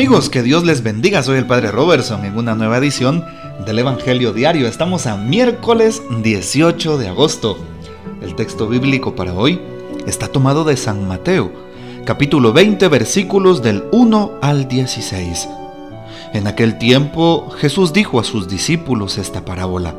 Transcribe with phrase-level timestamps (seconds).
[0.00, 1.22] amigos, que Dios les bendiga.
[1.22, 3.22] Soy el Padre Robertson en una nueva edición
[3.66, 4.66] del Evangelio Diario.
[4.66, 7.58] Estamos a miércoles 18 de agosto.
[8.22, 9.60] El texto bíblico para hoy
[10.06, 11.52] está tomado de San Mateo,
[12.06, 15.50] capítulo 20, versículos del 1 al 16.
[16.32, 19.94] En aquel tiempo Jesús dijo a sus discípulos esta parábola.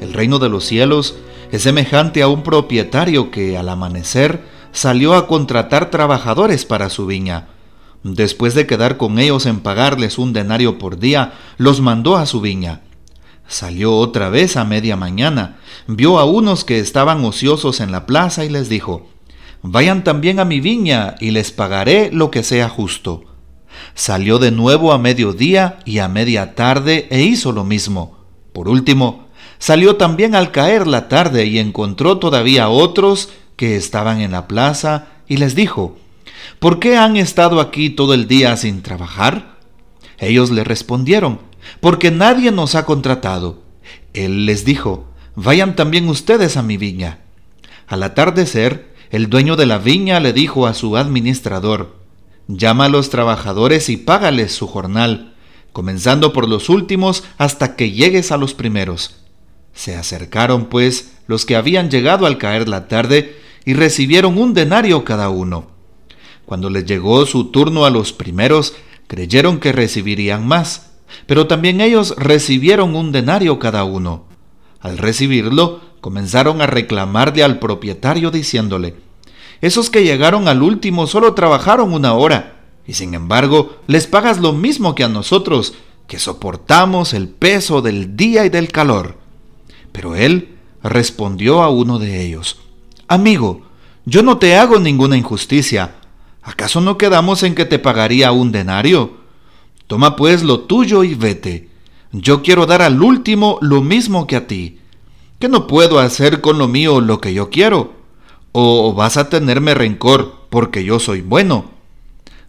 [0.00, 1.14] El reino de los cielos
[1.52, 7.51] es semejante a un propietario que al amanecer salió a contratar trabajadores para su viña
[8.04, 12.40] Después de quedar con ellos en pagarles un denario por día, los mandó a su
[12.40, 12.80] viña.
[13.46, 18.44] Salió otra vez a media mañana, vio a unos que estaban ociosos en la plaza
[18.44, 19.08] y les dijo,
[19.62, 23.24] Vayan también a mi viña y les pagaré lo que sea justo.
[23.94, 28.18] Salió de nuevo a mediodía y a media tarde e hizo lo mismo.
[28.52, 34.32] Por último, salió también al caer la tarde y encontró todavía otros que estaban en
[34.32, 35.96] la plaza y les dijo,
[36.58, 39.58] ¿Por qué han estado aquí todo el día sin trabajar?
[40.18, 41.40] Ellos le respondieron,
[41.80, 43.62] porque nadie nos ha contratado.
[44.14, 47.18] Él les dijo, vayan también ustedes a mi viña.
[47.86, 51.96] Al atardecer, el dueño de la viña le dijo a su administrador,
[52.48, 55.34] llama a los trabajadores y págales su jornal,
[55.72, 59.16] comenzando por los últimos hasta que llegues a los primeros.
[59.74, 65.04] Se acercaron, pues, los que habían llegado al caer la tarde y recibieron un denario
[65.04, 65.71] cada uno.
[66.46, 68.74] Cuando les llegó su turno a los primeros,
[69.06, 70.92] creyeron que recibirían más,
[71.26, 74.24] pero también ellos recibieron un denario cada uno.
[74.80, 78.96] Al recibirlo, comenzaron a reclamarle al propietario diciéndole,
[79.60, 84.52] Esos que llegaron al último solo trabajaron una hora, y sin embargo les pagas lo
[84.52, 85.74] mismo que a nosotros,
[86.08, 89.16] que soportamos el peso del día y del calor.
[89.92, 92.58] Pero él respondió a uno de ellos,
[93.06, 93.62] Amigo,
[94.04, 95.96] yo no te hago ninguna injusticia,
[96.42, 99.18] ¿Acaso no quedamos en que te pagaría un denario?
[99.86, 101.68] Toma pues lo tuyo y vete.
[102.10, 104.78] Yo quiero dar al último lo mismo que a ti.
[105.38, 107.94] ¿Qué no puedo hacer con lo mío lo que yo quiero?
[108.52, 111.70] ¿O vas a tenerme rencor porque yo soy bueno?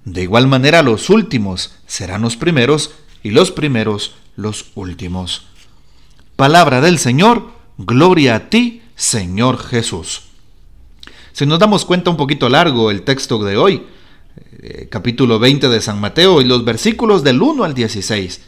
[0.05, 2.91] De igual manera los últimos serán los primeros
[3.23, 5.45] y los primeros los últimos.
[6.35, 10.32] Palabra del Señor, gloria a ti, Señor Jesús.
[11.33, 13.81] Si nos damos cuenta un poquito largo el texto de hoy,
[14.61, 18.39] eh, capítulo 20 de San Mateo y los versículos del 1 al 16,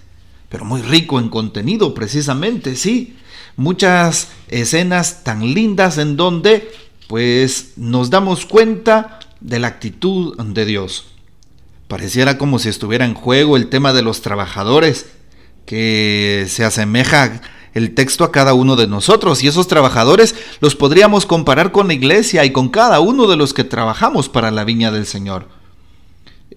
[0.50, 3.18] pero muy rico en contenido precisamente, sí,
[3.56, 6.72] muchas escenas tan lindas en donde
[7.08, 11.08] pues nos damos cuenta de la actitud de Dios.
[11.88, 15.08] Pareciera como si estuviera en juego el tema de los trabajadores,
[15.66, 17.42] que se asemeja
[17.76, 21.94] el texto a cada uno de nosotros y esos trabajadores los podríamos comparar con la
[21.94, 25.50] iglesia y con cada uno de los que trabajamos para la viña del Señor.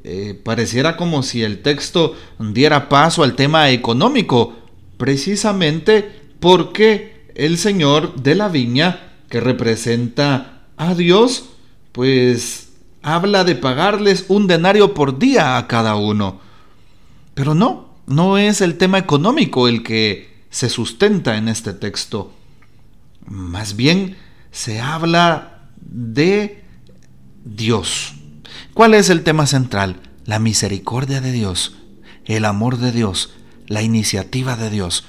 [0.04, 4.54] Eh, pareciera como si el texto diera paso al tema económico,
[4.96, 6.08] precisamente
[6.38, 11.50] porque el Señor de la viña, que representa a Dios,
[11.90, 12.70] pues
[13.02, 16.40] habla de pagarles un denario por día a cada uno.
[17.34, 22.32] Pero no, no es el tema económico el que se sustenta en este texto.
[23.26, 24.16] Más bien
[24.50, 26.64] se habla de
[27.44, 28.14] Dios.
[28.74, 30.00] ¿Cuál es el tema central?
[30.24, 31.76] La misericordia de Dios,
[32.24, 33.34] el amor de Dios,
[33.66, 35.04] la iniciativa de Dios.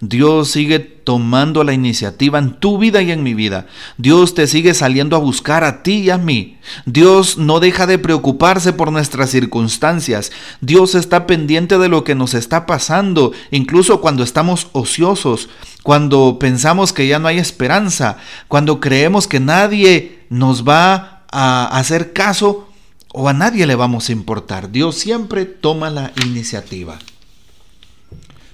[0.00, 3.66] Dios sigue tomando la iniciativa en tu vida y en mi vida.
[3.98, 6.58] Dios te sigue saliendo a buscar a ti y a mí.
[6.86, 10.32] Dios no deja de preocuparse por nuestras circunstancias.
[10.60, 15.48] Dios está pendiente de lo que nos está pasando, incluso cuando estamos ociosos,
[15.82, 18.18] cuando pensamos que ya no hay esperanza,
[18.48, 22.68] cuando creemos que nadie nos va a hacer caso
[23.12, 24.70] o a nadie le vamos a importar.
[24.70, 26.98] Dios siempre toma la iniciativa.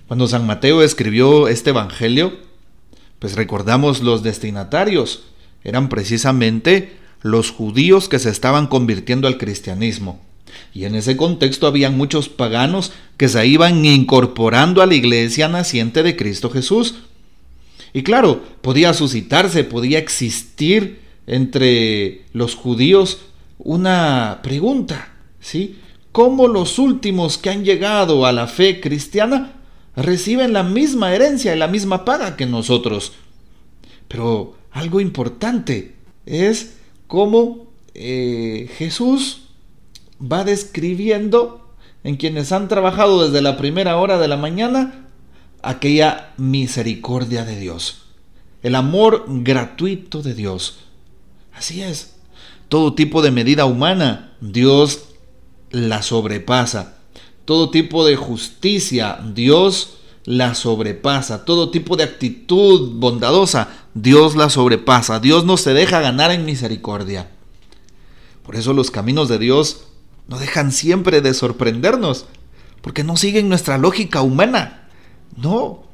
[0.08, 2.32] Cuando San Mateo escribió este Evangelio,
[3.18, 5.24] pues recordamos los destinatarios.
[5.62, 10.18] Eran precisamente los judíos que se estaban convirtiendo al cristianismo.
[10.72, 16.02] Y en ese contexto habían muchos paganos que se iban incorporando a la iglesia naciente
[16.02, 16.94] de Cristo Jesús.
[17.92, 23.18] Y claro, podía suscitarse, podía existir entre los judíos
[23.58, 25.76] una pregunta, ¿sí?
[26.12, 29.57] ¿Cómo los últimos que han llegado a la fe cristiana
[29.98, 33.12] reciben la misma herencia y la misma paga que nosotros.
[34.06, 39.48] Pero algo importante es cómo eh, Jesús
[40.20, 41.74] va describiendo
[42.04, 45.08] en quienes han trabajado desde la primera hora de la mañana
[45.62, 48.04] aquella misericordia de Dios,
[48.62, 50.78] el amor gratuito de Dios.
[51.52, 52.14] Así es,
[52.68, 55.08] todo tipo de medida humana Dios
[55.70, 56.97] la sobrepasa
[57.48, 61.46] todo tipo de justicia, Dios la sobrepasa.
[61.46, 65.18] Todo tipo de actitud bondadosa, Dios la sobrepasa.
[65.18, 67.30] Dios no se deja ganar en misericordia.
[68.42, 69.84] Por eso los caminos de Dios
[70.26, 72.26] no dejan siempre de sorprendernos,
[72.82, 74.90] porque no siguen nuestra lógica humana.
[75.34, 75.84] No.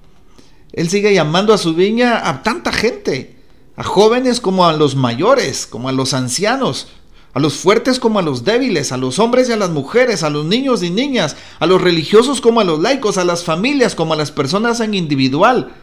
[0.73, 3.37] Él sigue llamando a su viña a tanta gente,
[3.77, 6.89] a jóvenes como a los mayores, como a los ancianos,
[7.35, 10.31] a los fuertes como a los débiles, a los hombres y a las mujeres, a
[10.31, 14.15] los niños y niñas, a los religiosos como a los laicos, a las familias como
[14.15, 15.75] a las personas en individual.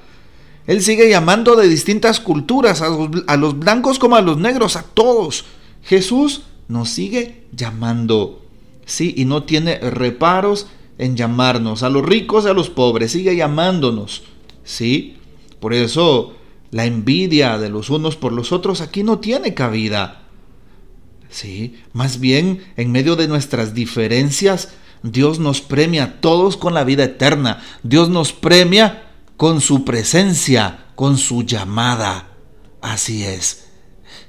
[0.65, 5.43] Él sigue llamando de distintas culturas, a los, blancos como a los negros, a todos.
[5.83, 8.41] Jesús nos sigue llamando,
[8.85, 13.35] sí, y no tiene reparos en llamarnos, a los ricos y a los pobres, sigue
[13.35, 14.23] llamándonos,
[14.63, 15.17] sí.
[15.59, 16.33] Por eso
[16.71, 20.20] la envidia de los unos por los otros aquí no tiene cabida.
[21.31, 24.69] Sí, más bien en medio de nuestras diferencias,
[25.01, 27.63] Dios nos premia a todos con la vida eterna.
[27.83, 32.27] Dios nos premia con su presencia, con su llamada.
[32.81, 33.69] Así es.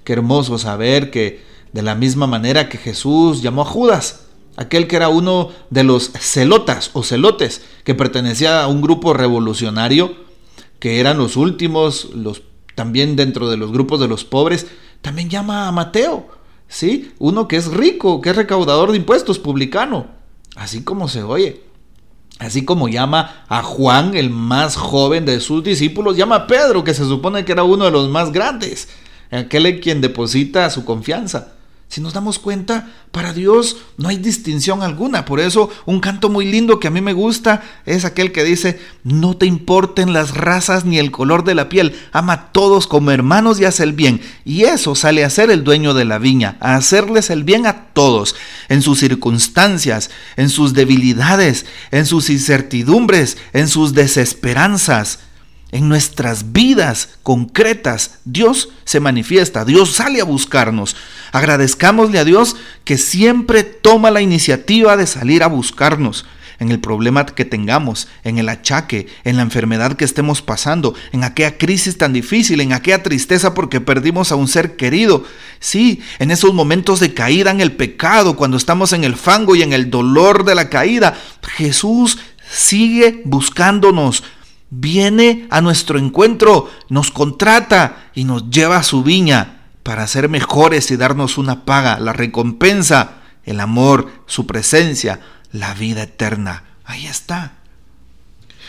[0.05, 4.27] Qué hermoso saber que de la misma manera que Jesús llamó a Judas,
[4.57, 10.15] aquel que era uno de los celotas o celotes, que pertenecía a un grupo revolucionario,
[10.79, 12.43] que eran los últimos, los
[12.75, 14.67] también dentro de los grupos de los pobres,
[15.03, 16.32] también llama a Mateo
[16.73, 17.13] ¿sí?
[17.19, 20.07] Uno que es rico, que es recaudador de impuestos, publicano,
[20.57, 21.63] así como se oye.
[22.39, 26.95] Así como llama a Juan, el más joven de sus discípulos, llama a Pedro, que
[26.95, 28.89] se supone que era uno de los más grandes,
[29.31, 31.53] aquel en quien deposita su confianza.
[31.93, 35.27] Si nos damos cuenta, para Dios no hay distinción alguna.
[35.27, 38.81] Por eso un canto muy lindo que a mí me gusta es aquel que dice,
[39.05, 43.11] no te importen las razas ni el color de la piel, ama a todos como
[43.11, 44.23] hermanos y haz el bien.
[44.47, 47.89] Y eso sale a ser el dueño de la viña, a hacerles el bien a
[47.93, 48.37] todos,
[48.71, 50.09] en sus circunstancias,
[50.39, 55.19] en sus debilidades, en sus incertidumbres, en sus desesperanzas
[55.73, 60.97] en nuestras vidas concretas, Dios se manifiesta, Dios sale a buscarnos.
[61.33, 66.27] Agradezcámosle a Dios que siempre toma la iniciativa de salir a buscarnos
[66.59, 71.25] en el problema que tengamos, en el achaque, en la enfermedad que estemos pasando, en
[71.25, 75.25] aquella crisis tan difícil, en aquella tristeza porque perdimos a un ser querido.
[75.59, 79.63] Sí, en esos momentos de caída en el pecado, cuando estamos en el fango y
[79.63, 81.19] en el dolor de la caída,
[81.57, 82.19] Jesús
[82.49, 84.23] sigue buscándonos
[84.75, 90.91] viene a nuestro encuentro, nos contrata y nos lleva a su viña para ser mejores
[90.91, 95.21] y darnos una paga, la recompensa, el amor, su presencia,
[95.53, 96.65] la vida eterna.
[96.87, 97.53] Ahí está.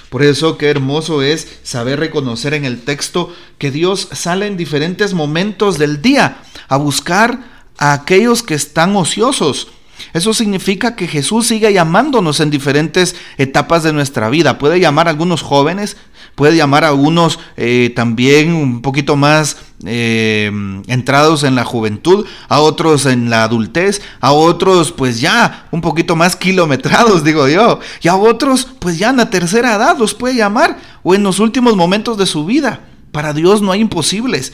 [0.10, 5.14] Por eso qué hermoso es saber reconocer en el texto que Dios sale en diferentes
[5.14, 7.46] momentos del día a buscar
[7.78, 9.70] a aquellos que están ociosos,
[10.14, 14.58] eso significa que Jesús sigue llamándonos en diferentes etapas de nuestra vida.
[14.58, 15.98] Puede llamar a algunos jóvenes,
[16.36, 20.52] puede llamar a algunos eh, también un poquito más eh,
[20.88, 26.16] entrados en la juventud, a otros en la adultez, a otros pues ya un poquito
[26.16, 30.36] más kilometrados, digo yo, y a otros pues ya en la tercera edad los puede
[30.36, 32.82] llamar o en los últimos momentos de su vida.
[33.12, 34.54] Para Dios no hay imposibles.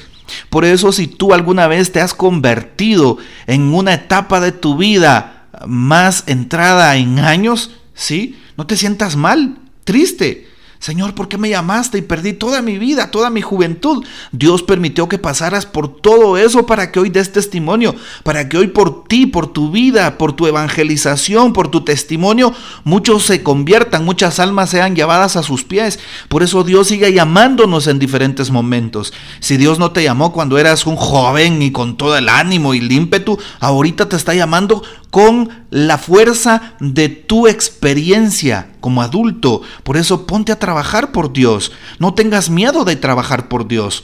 [0.49, 5.38] Por eso si tú alguna vez te has convertido en una etapa de tu vida
[5.67, 8.37] más entrada en años, ¿sí?
[8.57, 10.49] No te sientas mal, triste.
[10.79, 14.05] Señor, ¿por qué me llamaste y perdí toda mi vida, toda mi juventud?
[14.31, 18.67] Dios permitió que pasaras por todo eso para que hoy des testimonio, para que hoy
[18.67, 22.53] por ti, por tu vida, por tu evangelización, por tu testimonio,
[22.85, 25.99] muchos se conviertan, muchas almas sean llevadas a sus pies.
[26.29, 29.11] Por eso Dios sigue llamándonos en diferentes momentos.
[29.41, 32.77] Si Dios no te llamó cuando eras un joven y con todo el ánimo y
[32.77, 39.61] el ímpetu, ahorita te está llamando con la fuerza de tu experiencia como adulto.
[39.83, 41.71] Por eso ponte a trabajar por Dios.
[41.97, 44.03] No tengas miedo de trabajar por Dios.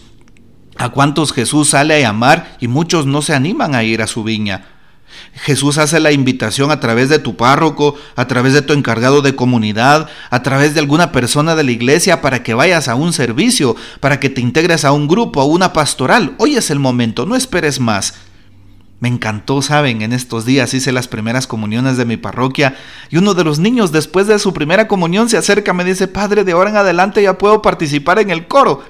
[0.78, 4.24] ¿A cuántos Jesús sale a llamar y muchos no se animan a ir a su
[4.24, 4.66] viña?
[5.34, 9.36] Jesús hace la invitación a través de tu párroco, a través de tu encargado de
[9.36, 13.76] comunidad, a través de alguna persona de la iglesia para que vayas a un servicio,
[14.00, 16.36] para que te integres a un grupo, a una pastoral.
[16.40, 18.16] Hoy es el momento, no esperes más.
[19.00, 22.78] Me encantó, saben, en estos días hice las primeras comuniones de mi parroquia
[23.10, 26.08] y uno de los niños después de su primera comunión se acerca y me dice,
[26.08, 28.84] Padre, de ahora en adelante ya puedo participar en el coro.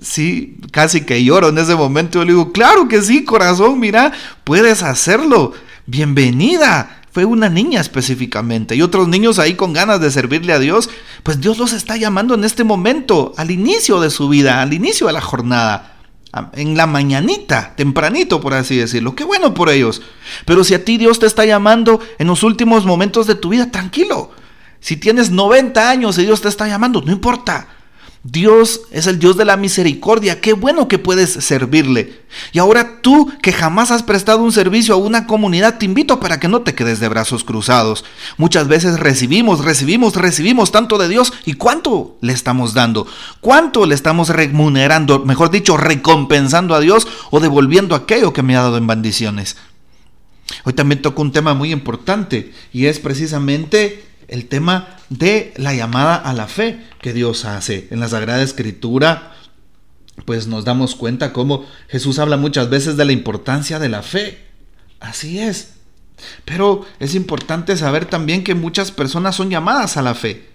[0.00, 2.20] Sí, casi que lloro en ese momento.
[2.20, 4.12] Yo le digo, claro que sí, corazón, mira,
[4.44, 5.52] puedes hacerlo.
[5.86, 7.02] Bienvenida.
[7.10, 10.88] Fue una niña específicamente y otros niños ahí con ganas de servirle a Dios.
[11.22, 15.06] Pues Dios los está llamando en este momento, al inicio de su vida, al inicio
[15.06, 15.95] de la jornada
[16.54, 19.14] en la mañanita, tempranito por así decirlo.
[19.14, 20.02] Qué bueno por ellos.
[20.44, 23.70] Pero si a ti Dios te está llamando en los últimos momentos de tu vida,
[23.70, 24.30] tranquilo.
[24.80, 27.68] Si tienes 90 años y Dios te está llamando, no importa.
[28.32, 30.40] Dios es el Dios de la misericordia.
[30.40, 32.22] Qué bueno que puedes servirle.
[32.52, 36.40] Y ahora tú que jamás has prestado un servicio a una comunidad, te invito para
[36.40, 38.04] que no te quedes de brazos cruzados.
[38.36, 41.32] Muchas veces recibimos, recibimos, recibimos tanto de Dios.
[41.44, 43.06] ¿Y cuánto le estamos dando?
[43.40, 45.24] ¿Cuánto le estamos remunerando?
[45.24, 49.56] Mejor dicho, recompensando a Dios o devolviendo aquello que me ha dado en bendiciones.
[50.64, 56.16] Hoy también toco un tema muy importante y es precisamente el tema de la llamada
[56.16, 57.88] a la fe que Dios hace.
[57.90, 59.34] En la Sagrada Escritura,
[60.24, 64.44] pues nos damos cuenta cómo Jesús habla muchas veces de la importancia de la fe.
[65.00, 65.74] Así es.
[66.44, 70.48] Pero es importante saber también que muchas personas son llamadas a la fe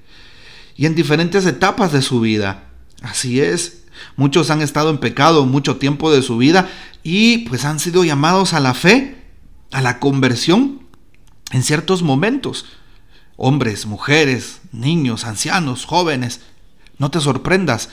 [0.75, 2.63] y en diferentes etapas de su vida.
[3.01, 3.83] Así es.
[4.15, 6.69] Muchos han estado en pecado mucho tiempo de su vida
[7.03, 9.17] y pues han sido llamados a la fe,
[9.71, 10.81] a la conversión
[11.51, 12.65] en ciertos momentos
[13.43, 16.41] hombres, mujeres, niños, ancianos, jóvenes.
[16.99, 17.89] No te sorprendas.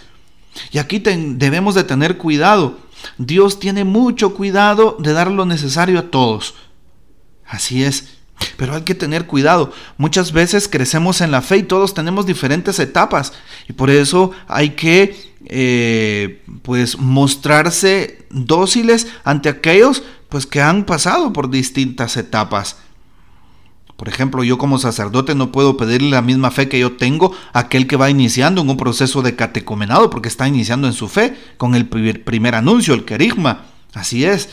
[0.71, 2.79] Y aquí debemos de tener cuidado.
[3.17, 6.55] Dios tiene mucho cuidado de dar lo necesario a todos.
[7.47, 8.19] Así es.
[8.59, 9.73] Pero hay que tener cuidado.
[9.97, 13.33] Muchas veces crecemos en la fe y todos tenemos diferentes etapas.
[13.71, 21.33] Y por eso hay que eh, pues mostrarse dóciles ante aquellos pues que han pasado
[21.33, 22.77] por distintas etapas.
[23.99, 27.59] Por ejemplo, yo como sacerdote no puedo pedirle la misma fe que yo tengo a
[27.59, 31.37] aquel que va iniciando en un proceso de catecomenado, porque está iniciando en su fe
[31.57, 33.65] con el primer, anuncio, el querigma.
[33.95, 34.51] Así es.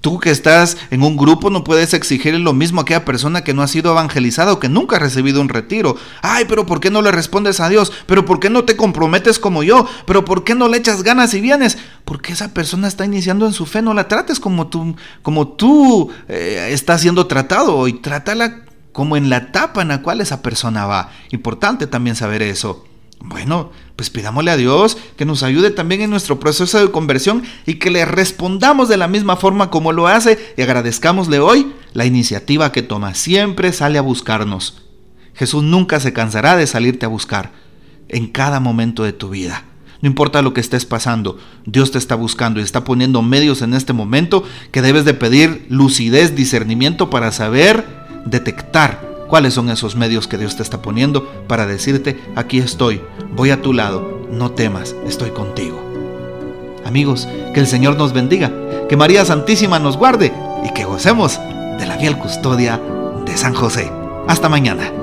[0.00, 3.52] Tú que estás en un grupo no puedes exigir lo mismo a aquella persona que
[3.52, 5.96] no ha sido evangelizada o que nunca ha recibido un retiro.
[6.22, 7.92] Ay, pero ¿por qué no le respondes a Dios?
[8.06, 9.86] ¿Pero por qué no te comprometes como yo?
[10.06, 11.76] ¿Pero por qué no le echas ganas y vienes?
[12.06, 16.10] Porque esa persona está iniciando en su fe, no la trates como tú, como tú
[16.28, 20.86] eh, estás siendo tratado y trátala como en la etapa en la cual esa persona
[20.86, 21.10] va.
[21.30, 22.86] Importante también saber eso.
[23.22, 27.74] Bueno, pues pidámosle a Dios que nos ayude también en nuestro proceso de conversión y
[27.74, 32.72] que le respondamos de la misma forma como lo hace y agradezcámosle hoy la iniciativa
[32.72, 33.14] que toma.
[33.14, 34.82] Siempre sale a buscarnos.
[35.34, 37.52] Jesús nunca se cansará de salirte a buscar
[38.08, 39.64] en cada momento de tu vida.
[40.00, 43.74] No importa lo que estés pasando, Dios te está buscando y está poniendo medios en
[43.74, 47.84] este momento que debes de pedir lucidez, discernimiento para saber
[48.24, 53.00] detectar cuáles son esos medios que Dios te está poniendo para decirte, aquí estoy,
[53.34, 55.80] voy a tu lado, no temas, estoy contigo.
[56.84, 58.52] Amigos, que el Señor nos bendiga,
[58.88, 60.32] que María Santísima nos guarde
[60.68, 61.38] y que gocemos
[61.78, 62.80] de la fiel custodia
[63.24, 63.90] de San José.
[64.26, 64.99] Hasta mañana.